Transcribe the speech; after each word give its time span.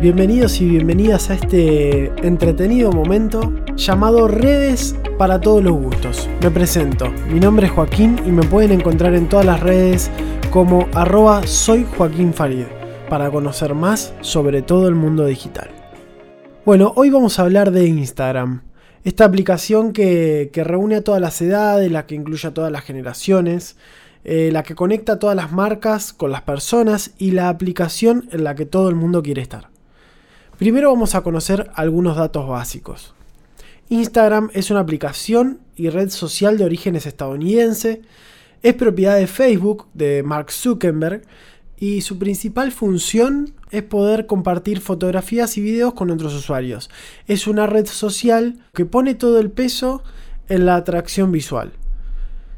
Bienvenidos 0.00 0.62
y 0.62 0.66
bienvenidas 0.66 1.28
a 1.28 1.34
este 1.34 2.06
entretenido 2.26 2.90
momento 2.90 3.52
llamado 3.76 4.28
Redes 4.28 4.96
para 5.18 5.42
todos 5.42 5.62
los 5.62 5.74
gustos. 5.74 6.26
Me 6.40 6.50
presento, 6.50 7.10
mi 7.30 7.38
nombre 7.38 7.66
es 7.66 7.72
Joaquín 7.72 8.18
y 8.24 8.30
me 8.30 8.42
pueden 8.42 8.72
encontrar 8.72 9.14
en 9.14 9.28
todas 9.28 9.44
las 9.44 9.60
redes 9.60 10.10
como 10.50 10.88
arroba 10.94 11.46
soy 11.46 11.84
Joaquín 11.84 12.32
Farid 12.32 12.64
para 13.10 13.30
conocer 13.30 13.74
más 13.74 14.14
sobre 14.22 14.62
todo 14.62 14.88
el 14.88 14.94
mundo 14.94 15.26
digital. 15.26 15.68
Bueno, 16.64 16.94
hoy 16.96 17.10
vamos 17.10 17.38
a 17.38 17.42
hablar 17.42 17.70
de 17.70 17.84
Instagram. 17.84 18.62
Esta 19.04 19.26
aplicación 19.26 19.92
que, 19.92 20.50
reúne 20.64 20.96
a 20.96 21.04
todas 21.04 21.20
las 21.20 21.42
edades, 21.42 21.92
la 21.92 22.06
que 22.06 22.14
incluye 22.14 22.48
a 22.48 22.54
todas 22.54 22.72
las 22.72 22.84
generaciones, 22.84 23.76
eh, 24.24 24.48
la 24.50 24.62
que 24.62 24.74
conecta 24.74 25.18
todas 25.18 25.36
las 25.36 25.52
marcas 25.52 26.14
con 26.14 26.30
las 26.30 26.40
personas 26.40 27.10
y 27.18 27.32
la 27.32 27.50
aplicación 27.50 28.30
en 28.32 28.44
la 28.44 28.54
que 28.54 28.64
todo 28.64 28.88
el 28.88 28.94
mundo 28.94 29.22
quiere 29.22 29.42
estar. 29.42 29.69
Primero 30.60 30.90
vamos 30.90 31.14
a 31.14 31.22
conocer 31.22 31.70
algunos 31.74 32.18
datos 32.18 32.46
básicos. 32.46 33.14
Instagram 33.88 34.50
es 34.52 34.70
una 34.70 34.80
aplicación 34.80 35.60
y 35.74 35.88
red 35.88 36.10
social 36.10 36.58
de 36.58 36.66
orígenes 36.66 37.06
estadounidense, 37.06 38.02
es 38.62 38.74
propiedad 38.74 39.16
de 39.16 39.26
Facebook, 39.26 39.86
de 39.94 40.22
Mark 40.22 40.52
Zuckerberg, 40.52 41.22
y 41.78 42.02
su 42.02 42.18
principal 42.18 42.72
función 42.72 43.54
es 43.70 43.84
poder 43.84 44.26
compartir 44.26 44.82
fotografías 44.82 45.56
y 45.56 45.62
videos 45.62 45.94
con 45.94 46.10
otros 46.10 46.34
usuarios. 46.34 46.90
Es 47.26 47.46
una 47.46 47.66
red 47.66 47.86
social 47.86 48.58
que 48.74 48.84
pone 48.84 49.14
todo 49.14 49.40
el 49.40 49.50
peso 49.50 50.02
en 50.50 50.66
la 50.66 50.76
atracción 50.76 51.32
visual. 51.32 51.72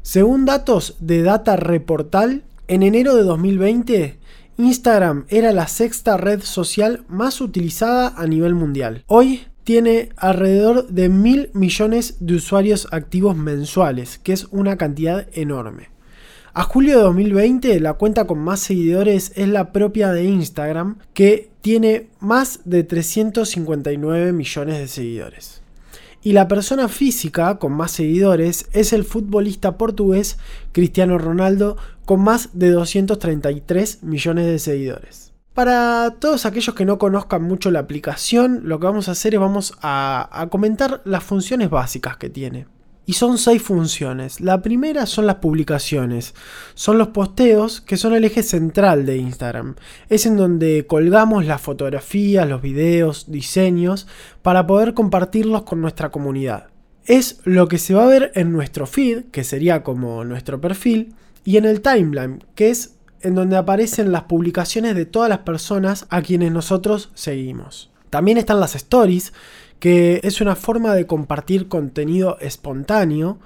Según 0.00 0.46
datos 0.46 0.96
de 1.00 1.22
Data 1.22 1.56
Reportal, 1.56 2.44
en 2.66 2.82
enero 2.82 3.14
de 3.14 3.24
2020, 3.24 4.18
Instagram 4.64 5.26
era 5.28 5.52
la 5.52 5.68
sexta 5.68 6.16
red 6.16 6.42
social 6.42 7.04
más 7.08 7.40
utilizada 7.40 8.14
a 8.16 8.26
nivel 8.26 8.54
mundial. 8.54 9.04
Hoy 9.06 9.42
tiene 9.64 10.10
alrededor 10.16 10.88
de 10.88 11.08
mil 11.08 11.50
millones 11.52 12.16
de 12.20 12.34
usuarios 12.34 12.88
activos 12.90 13.36
mensuales, 13.36 14.18
que 14.18 14.32
es 14.32 14.46
una 14.50 14.76
cantidad 14.76 15.26
enorme. 15.32 15.90
A 16.52 16.64
julio 16.64 16.96
de 16.96 17.04
2020, 17.04 17.78
la 17.78 17.94
cuenta 17.94 18.26
con 18.26 18.40
más 18.40 18.60
seguidores 18.60 19.32
es 19.36 19.48
la 19.48 19.72
propia 19.72 20.10
de 20.10 20.24
Instagram, 20.24 20.98
que 21.14 21.50
tiene 21.60 22.08
más 22.18 22.60
de 22.64 22.82
359 22.82 24.32
millones 24.32 24.78
de 24.78 24.88
seguidores. 24.88 25.59
Y 26.22 26.32
la 26.32 26.48
persona 26.48 26.88
física 26.88 27.58
con 27.58 27.72
más 27.72 27.92
seguidores 27.92 28.68
es 28.72 28.92
el 28.92 29.04
futbolista 29.04 29.78
portugués 29.78 30.38
Cristiano 30.72 31.16
Ronaldo, 31.16 31.78
con 32.04 32.22
más 32.22 32.50
de 32.52 32.70
233 32.70 34.02
millones 34.02 34.46
de 34.46 34.58
seguidores. 34.58 35.32
Para 35.54 36.16
todos 36.18 36.44
aquellos 36.44 36.74
que 36.74 36.84
no 36.84 36.98
conozcan 36.98 37.42
mucho 37.42 37.70
la 37.70 37.80
aplicación, 37.80 38.60
lo 38.64 38.78
que 38.78 38.86
vamos 38.86 39.08
a 39.08 39.12
hacer 39.12 39.34
es 39.34 39.40
vamos 39.40 39.74
a, 39.80 40.28
a 40.30 40.48
comentar 40.48 41.00
las 41.04 41.24
funciones 41.24 41.70
básicas 41.70 42.16
que 42.18 42.28
tiene. 42.28 42.66
Y 43.10 43.14
son 43.14 43.38
seis 43.38 43.60
funciones. 43.60 44.40
La 44.40 44.62
primera 44.62 45.04
son 45.04 45.26
las 45.26 45.34
publicaciones. 45.38 46.32
Son 46.74 46.96
los 46.96 47.08
posteos 47.08 47.80
que 47.80 47.96
son 47.96 48.14
el 48.14 48.24
eje 48.24 48.44
central 48.44 49.04
de 49.04 49.16
Instagram. 49.16 49.74
Es 50.08 50.26
en 50.26 50.36
donde 50.36 50.86
colgamos 50.86 51.44
las 51.44 51.60
fotografías, 51.60 52.48
los 52.48 52.62
videos, 52.62 53.28
diseños 53.28 54.06
para 54.42 54.64
poder 54.68 54.94
compartirlos 54.94 55.64
con 55.64 55.80
nuestra 55.80 56.10
comunidad. 56.10 56.68
Es 57.04 57.40
lo 57.42 57.66
que 57.66 57.78
se 57.78 57.94
va 57.94 58.04
a 58.04 58.08
ver 58.08 58.30
en 58.36 58.52
nuestro 58.52 58.86
feed, 58.86 59.24
que 59.32 59.42
sería 59.42 59.82
como 59.82 60.24
nuestro 60.24 60.60
perfil, 60.60 61.16
y 61.44 61.56
en 61.56 61.64
el 61.64 61.80
timeline, 61.80 62.44
que 62.54 62.70
es 62.70 62.94
en 63.22 63.34
donde 63.34 63.56
aparecen 63.56 64.12
las 64.12 64.22
publicaciones 64.22 64.94
de 64.94 65.04
todas 65.04 65.28
las 65.28 65.40
personas 65.40 66.06
a 66.10 66.22
quienes 66.22 66.52
nosotros 66.52 67.10
seguimos. 67.14 67.90
También 68.10 68.38
están 68.38 68.60
las 68.60 68.74
stories, 68.74 69.32
que 69.78 70.20
es 70.24 70.40
una 70.40 70.56
forma 70.56 70.94
de 70.94 71.06
compartir 71.06 71.68
contenido 71.68 72.36
espontáneo. 72.40 73.38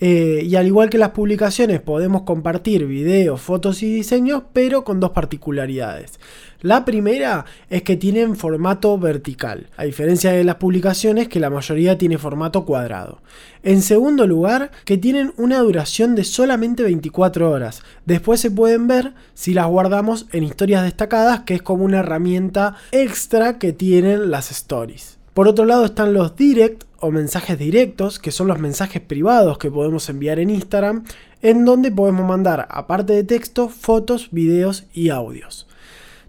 Eh, 0.00 0.42
y 0.44 0.54
al 0.54 0.66
igual 0.66 0.90
que 0.90 0.98
las 0.98 1.10
publicaciones 1.10 1.80
podemos 1.80 2.22
compartir 2.22 2.86
videos, 2.86 3.40
fotos 3.40 3.82
y 3.82 3.92
diseños, 3.92 4.44
pero 4.52 4.84
con 4.84 5.00
dos 5.00 5.10
particularidades. 5.10 6.20
La 6.60 6.84
primera 6.84 7.44
es 7.70 7.82
que 7.82 7.96
tienen 7.96 8.36
formato 8.36 8.98
vertical, 8.98 9.68
a 9.76 9.84
diferencia 9.84 10.32
de 10.32 10.44
las 10.44 10.56
publicaciones 10.56 11.28
que 11.28 11.40
la 11.40 11.50
mayoría 11.50 11.98
tiene 11.98 12.18
formato 12.18 12.64
cuadrado. 12.64 13.22
En 13.62 13.82
segundo 13.82 14.26
lugar, 14.26 14.70
que 14.84 14.98
tienen 14.98 15.32
una 15.36 15.58
duración 15.60 16.14
de 16.14 16.24
solamente 16.24 16.82
24 16.82 17.50
horas. 17.50 17.82
Después 18.06 18.40
se 18.40 18.50
pueden 18.50 18.86
ver 18.86 19.14
si 19.34 19.54
las 19.54 19.66
guardamos 19.66 20.26
en 20.32 20.44
historias 20.44 20.84
destacadas, 20.84 21.40
que 21.40 21.54
es 21.54 21.62
como 21.62 21.84
una 21.84 22.00
herramienta 22.00 22.76
extra 22.92 23.58
que 23.58 23.72
tienen 23.72 24.30
las 24.30 24.50
stories. 24.50 25.18
Por 25.38 25.46
otro 25.46 25.66
lado 25.66 25.84
están 25.84 26.14
los 26.14 26.34
direct 26.34 26.82
o 26.98 27.12
mensajes 27.12 27.56
directos, 27.56 28.18
que 28.18 28.32
son 28.32 28.48
los 28.48 28.58
mensajes 28.58 29.00
privados 29.00 29.56
que 29.58 29.70
podemos 29.70 30.08
enviar 30.08 30.40
en 30.40 30.50
Instagram, 30.50 31.04
en 31.42 31.64
donde 31.64 31.92
podemos 31.92 32.26
mandar, 32.26 32.66
aparte 32.68 33.12
de 33.12 33.22
texto, 33.22 33.68
fotos, 33.68 34.30
videos 34.32 34.86
y 34.92 35.10
audios. 35.10 35.68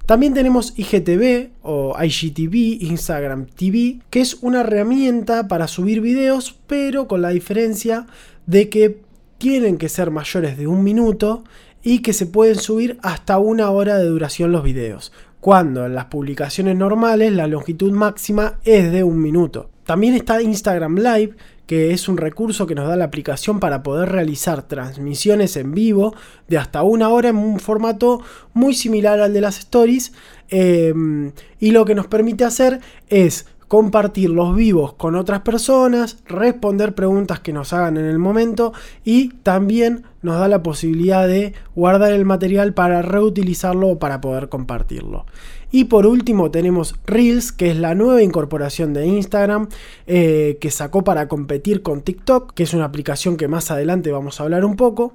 También 0.06 0.36
tenemos 0.36 0.76
IGTV 0.78 1.50
o 1.64 1.96
IGTV, 2.00 2.84
Instagram 2.84 3.48
TV, 3.48 4.00
que 4.12 4.22
es 4.22 4.36
una 4.42 4.62
herramienta 4.62 5.48
para 5.48 5.68
subir 5.68 6.02
videos, 6.02 6.60
pero 6.68 7.08
con 7.08 7.24
la 7.24 7.30
diferencia 7.30 8.06
de 8.46 8.70
que 8.70 9.02
tienen 9.40 9.80
que 9.80 9.90
ser 9.90 10.12
mayores 10.12 10.56
de 10.56 10.68
un 10.68 10.84
minuto 10.84 11.44
y 11.82 12.04
que 12.04 12.14
se 12.14 12.28
pueden 12.28 12.58
subir 12.58 13.00
hasta 13.02 13.40
una 13.40 13.72
hora 13.72 13.98
de 13.98 14.06
duración 14.06 14.52
los 14.52 14.62
videos 14.62 15.12
cuando 15.40 15.86
en 15.86 15.96
las 15.96 16.06
publicaciones 16.06 16.76
normales 16.76 17.32
la 17.32 17.48
longitud 17.48 17.92
máxima 17.92 18.60
es 18.64 18.92
de 18.92 19.04
un 19.04 19.22
minuto. 19.22 19.70
También 19.86 20.14
está 20.14 20.42
Instagram 20.42 20.98
Live, 20.98 21.36
que 21.66 21.92
es 21.92 22.10
un 22.10 22.18
recurso 22.18 22.66
que 22.66 22.76
nos 22.76 22.88
da 22.88 22.96
la 22.96 23.06
aplicación 23.06 23.60
para 23.60 23.84
poder 23.84 24.10
realizar 24.10 24.68
transmisiones 24.68 25.56
en 25.56 25.72
vivo 25.72 26.16
de 26.48 26.58
hasta 26.58 26.84
una 26.84 27.10
hora 27.10 27.30
en 27.30 27.38
un 27.38 27.60
formato 27.60 28.22
muy 28.54 28.74
similar 28.74 29.20
al 29.20 29.34
de 29.34 29.42
las 29.42 29.60
stories. 29.60 30.12
Em, 30.50 31.32
y 31.60 31.72
lo 31.72 31.86
que 31.86 31.96
nos 31.96 32.08
permite 32.08 32.44
hacer 32.44 32.80
es 33.08 33.46
compartir 33.70 34.32
los 34.32 34.56
vivos 34.56 34.94
con 34.94 35.16
otras 35.16 35.42
personas, 35.42 36.18
responder 36.26 36.96
preguntas 36.96 37.40
que 37.40 37.54
nos 37.54 37.72
hagan 37.72 37.98
en 37.98 38.06
el 38.06 38.18
momento 38.18 38.74
y 39.06 39.30
también 39.30 40.06
nos 40.24 40.40
da 40.40 40.48
la 40.48 40.64
posibilidad 40.64 41.28
de 41.28 41.54
guardar 41.76 42.12
el 42.12 42.26
material 42.26 42.74
para 42.74 43.04
reutilizarlo 43.04 43.90
o 43.90 44.00
para 44.00 44.22
poder 44.22 44.50
compartirlo. 44.50 45.28
Y 45.72 45.84
por 45.84 46.08
último 46.08 46.50
tenemos 46.50 46.96
Reels, 47.06 47.52
que 47.52 47.70
es 47.70 47.78
la 47.78 47.94
nueva 47.94 48.24
incorporación 48.24 48.92
de 48.94 49.06
Instagram 49.06 49.70
eh, 50.08 50.58
que 50.60 50.72
sacó 50.72 51.04
para 51.04 51.28
competir 51.28 51.84
con 51.84 52.02
TikTok, 52.02 52.54
que 52.56 52.64
es 52.64 52.74
una 52.74 52.86
aplicación 52.86 53.38
que 53.38 53.48
más 53.48 53.70
adelante 53.70 54.12
vamos 54.12 54.40
a 54.40 54.44
hablar 54.46 54.66
un 54.66 54.78
poco. 54.78 55.14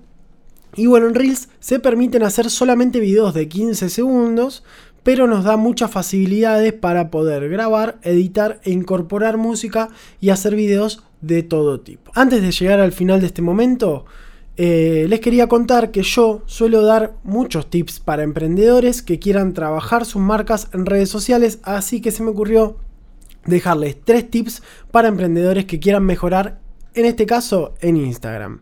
Y 0.76 0.86
bueno, 0.86 1.08
en 1.08 1.14
Reels 1.14 1.48
se 1.58 1.80
permiten 1.80 2.22
hacer 2.22 2.50
solamente 2.50 3.00
videos 3.00 3.34
de 3.34 3.48
15 3.48 3.88
segundos, 3.90 4.62
pero 5.04 5.28
nos 5.28 5.44
da 5.44 5.56
muchas 5.56 5.90
facilidades 5.90 6.72
para 6.72 7.10
poder 7.10 7.48
grabar, 7.48 7.98
editar 8.02 8.60
e 8.64 8.72
incorporar 8.72 9.36
música 9.36 9.90
y 10.20 10.30
hacer 10.30 10.56
videos 10.56 11.04
de 11.20 11.42
todo 11.42 11.80
tipo. 11.80 12.10
Antes 12.14 12.42
de 12.42 12.50
llegar 12.50 12.80
al 12.80 12.92
final 12.92 13.20
de 13.20 13.26
este 13.26 13.42
momento, 13.42 14.06
eh, 14.56 15.06
les 15.08 15.20
quería 15.20 15.48
contar 15.48 15.90
que 15.90 16.02
yo 16.02 16.42
suelo 16.46 16.82
dar 16.82 17.14
muchos 17.24 17.68
tips 17.70 18.00
para 18.00 18.22
emprendedores 18.22 19.02
que 19.02 19.18
quieran 19.18 19.52
trabajar 19.52 20.04
sus 20.04 20.22
marcas 20.22 20.68
en 20.72 20.86
redes 20.86 21.10
sociales, 21.10 21.58
así 21.62 22.00
que 22.00 22.10
se 22.10 22.22
me 22.22 22.30
ocurrió 22.30 22.76
dejarles 23.46 23.96
tres 24.02 24.30
tips 24.30 24.62
para 24.90 25.08
emprendedores 25.08 25.66
que 25.66 25.80
quieran 25.80 26.04
mejorar, 26.04 26.60
en 26.94 27.04
este 27.04 27.26
caso 27.26 27.74
en 27.80 27.96
Instagram. 27.96 28.60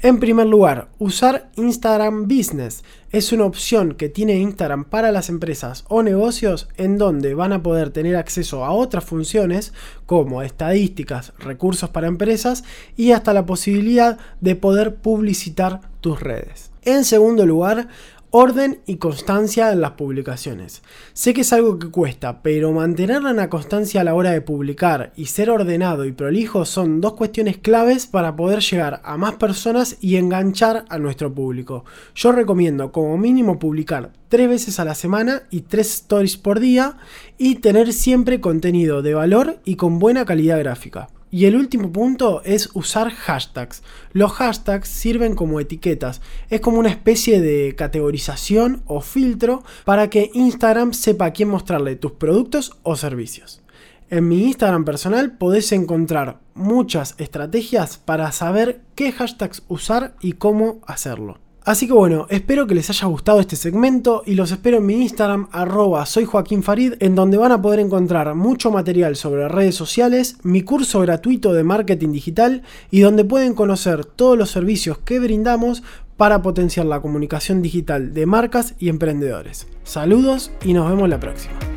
En 0.00 0.20
primer 0.20 0.46
lugar, 0.46 0.90
usar 1.00 1.50
Instagram 1.56 2.28
Business 2.28 2.84
es 3.10 3.32
una 3.32 3.46
opción 3.46 3.94
que 3.94 4.08
tiene 4.08 4.36
Instagram 4.36 4.84
para 4.84 5.10
las 5.10 5.28
empresas 5.28 5.84
o 5.88 6.04
negocios 6.04 6.68
en 6.76 6.98
donde 6.98 7.34
van 7.34 7.52
a 7.52 7.64
poder 7.64 7.90
tener 7.90 8.14
acceso 8.14 8.64
a 8.64 8.70
otras 8.70 9.02
funciones 9.04 9.72
como 10.06 10.42
estadísticas, 10.42 11.32
recursos 11.40 11.90
para 11.90 12.06
empresas 12.06 12.62
y 12.96 13.10
hasta 13.10 13.34
la 13.34 13.44
posibilidad 13.44 14.18
de 14.40 14.54
poder 14.54 14.94
publicitar 14.94 15.80
tus 16.00 16.20
redes. 16.20 16.70
En 16.82 17.04
segundo 17.04 17.44
lugar, 17.44 17.88
Orden 18.30 18.80
y 18.84 18.96
constancia 18.96 19.72
en 19.72 19.80
las 19.80 19.92
publicaciones. 19.92 20.82
Sé 21.14 21.32
que 21.32 21.40
es 21.40 21.52
algo 21.54 21.78
que 21.78 21.88
cuesta, 21.88 22.42
pero 22.42 22.72
mantener 22.72 23.22
la 23.22 23.48
constancia 23.48 24.02
a 24.02 24.04
la 24.04 24.14
hora 24.14 24.32
de 24.32 24.42
publicar 24.42 25.12
y 25.16 25.26
ser 25.26 25.48
ordenado 25.48 26.04
y 26.04 26.12
prolijo 26.12 26.66
son 26.66 27.00
dos 27.00 27.14
cuestiones 27.14 27.56
claves 27.56 28.06
para 28.06 28.36
poder 28.36 28.60
llegar 28.60 29.00
a 29.02 29.16
más 29.16 29.36
personas 29.36 29.96
y 30.02 30.16
enganchar 30.16 30.84
a 30.90 30.98
nuestro 30.98 31.32
público. 31.32 31.86
Yo 32.14 32.32
recomiendo 32.32 32.92
como 32.92 33.16
mínimo 33.16 33.58
publicar 33.58 34.12
tres 34.28 34.46
veces 34.46 34.78
a 34.78 34.84
la 34.84 34.94
semana 34.94 35.44
y 35.50 35.62
tres 35.62 35.94
stories 35.94 36.36
por 36.36 36.60
día 36.60 36.98
y 37.38 37.56
tener 37.56 37.94
siempre 37.94 38.42
contenido 38.42 39.00
de 39.00 39.14
valor 39.14 39.60
y 39.64 39.76
con 39.76 39.98
buena 39.98 40.26
calidad 40.26 40.58
gráfica. 40.58 41.08
Y 41.30 41.44
el 41.44 41.56
último 41.56 41.92
punto 41.92 42.42
es 42.44 42.70
usar 42.74 43.10
hashtags. 43.10 43.82
Los 44.12 44.32
hashtags 44.32 44.88
sirven 44.88 45.34
como 45.34 45.60
etiquetas. 45.60 46.22
Es 46.48 46.60
como 46.60 46.78
una 46.78 46.88
especie 46.88 47.40
de 47.40 47.74
categorización 47.76 48.82
o 48.86 49.00
filtro 49.00 49.62
para 49.84 50.08
que 50.08 50.30
Instagram 50.32 50.94
sepa 50.94 51.26
a 51.26 51.32
quién 51.32 51.50
mostrarle 51.50 51.96
tus 51.96 52.12
productos 52.12 52.78
o 52.82 52.96
servicios. 52.96 53.62
En 54.10 54.26
mi 54.26 54.44
Instagram 54.44 54.86
personal 54.86 55.36
podés 55.36 55.70
encontrar 55.72 56.40
muchas 56.54 57.14
estrategias 57.18 57.98
para 57.98 58.32
saber 58.32 58.80
qué 58.94 59.12
hashtags 59.12 59.64
usar 59.68 60.14
y 60.20 60.32
cómo 60.32 60.80
hacerlo. 60.86 61.47
Así 61.68 61.86
que 61.86 61.92
bueno, 61.92 62.26
espero 62.30 62.66
que 62.66 62.74
les 62.74 62.88
haya 62.88 63.06
gustado 63.08 63.40
este 63.40 63.54
segmento 63.54 64.22
y 64.24 64.36
los 64.36 64.52
espero 64.52 64.78
en 64.78 64.86
mi 64.86 65.02
Instagram 65.02 65.48
arroba 65.52 66.06
soy 66.06 66.24
Joaquín 66.24 66.62
Farid 66.62 66.94
en 67.00 67.14
donde 67.14 67.36
van 67.36 67.52
a 67.52 67.60
poder 67.60 67.78
encontrar 67.78 68.34
mucho 68.34 68.70
material 68.70 69.16
sobre 69.16 69.48
redes 69.48 69.74
sociales, 69.74 70.38
mi 70.42 70.62
curso 70.62 71.00
gratuito 71.00 71.52
de 71.52 71.64
marketing 71.64 72.12
digital 72.12 72.62
y 72.90 73.00
donde 73.00 73.26
pueden 73.26 73.52
conocer 73.52 74.06
todos 74.06 74.38
los 74.38 74.50
servicios 74.50 74.96
que 74.96 75.18
brindamos 75.18 75.82
para 76.16 76.40
potenciar 76.40 76.86
la 76.86 77.02
comunicación 77.02 77.60
digital 77.60 78.14
de 78.14 78.24
marcas 78.24 78.74
y 78.78 78.88
emprendedores. 78.88 79.66
Saludos 79.84 80.50
y 80.64 80.72
nos 80.72 80.88
vemos 80.88 81.06
la 81.06 81.20
próxima. 81.20 81.67